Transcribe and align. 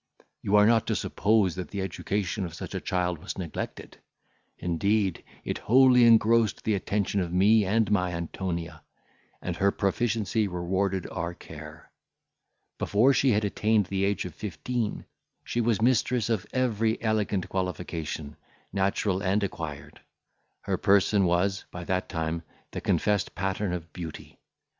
You 0.41 0.55
are 0.55 0.65
not 0.65 0.87
to 0.87 0.95
suppose 0.95 1.53
that 1.53 1.67
the 1.69 1.81
education 1.83 2.43
of 2.43 2.55
such 2.55 2.73
a 2.73 2.81
child 2.81 3.19
was 3.19 3.37
neglected. 3.37 3.99
Indeed, 4.57 5.23
it 5.43 5.59
wholly 5.59 6.05
engrossed 6.05 6.63
the 6.63 6.73
attention 6.73 7.19
of 7.21 7.31
me 7.31 7.65
and 7.65 7.91
my 7.91 8.13
Antonia, 8.13 8.81
and 9.43 9.55
her 9.57 9.69
proficiency 9.69 10.47
rewarded 10.47 11.05
our 11.11 11.35
care. 11.35 11.91
Before 12.79 13.13
she 13.13 13.33
had 13.33 13.45
attained 13.45 13.85
the 13.85 14.03
age 14.03 14.25
of 14.25 14.33
fifteen, 14.33 15.05
she 15.43 15.61
was 15.61 15.83
mistress 15.83 16.31
of 16.31 16.47
every 16.51 16.99
elegant 17.03 17.47
qualification, 17.47 18.37
natural 18.73 19.21
and 19.21 19.43
acquired. 19.43 20.01
Her 20.61 20.77
person 20.77 21.25
was, 21.25 21.65
by 21.69 21.83
that 21.83 22.09
time, 22.09 22.41
the 22.71 22.81
confessed 22.81 23.35
pattern 23.35 23.71
of 23.71 23.93
beauty. 23.93 24.39